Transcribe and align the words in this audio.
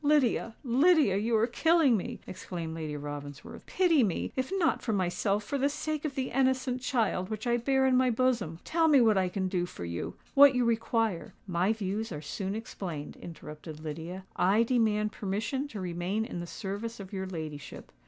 "Lydia—Lydia, 0.03 1.15
you 1.17 1.35
are 1.37 1.45
killing 1.45 1.95
me!" 1.95 2.21
exclaimed 2.25 2.73
Lady 2.73 2.97
Ravensworth. 2.97 3.67
"Pity 3.67 4.01
me—if 4.03 4.51
not 4.57 4.81
for 4.81 4.93
myself, 4.93 5.43
for 5.43 5.59
the 5.59 5.69
sake 5.69 6.05
of 6.05 6.15
the 6.15 6.31
innocent 6.31 6.81
child 6.81 7.29
which 7.29 7.45
I 7.45 7.57
bear 7.57 7.85
in 7.85 7.95
my 7.95 8.09
bosom. 8.09 8.57
Tell 8.63 8.87
me 8.87 8.99
what 8.99 9.15
I 9.15 9.29
can 9.29 9.47
do 9.47 9.67
for 9.67 9.85
you—what 9.85 10.55
you 10.55 10.65
require——" 10.65 11.35
"My 11.45 11.71
views 11.71 12.11
are 12.11 12.19
soon 12.19 12.55
explained," 12.55 13.15
interrupted 13.17 13.79
Lydia. 13.83 14.25
"I 14.35 14.63
demand 14.63 15.11
permission 15.11 15.67
to 15.67 15.79
remain 15.79 16.25
in 16.25 16.39
the 16.39 16.47
service 16.47 16.99
of 16.99 17.13
your 17.13 17.27
ladyship." 17.27 17.91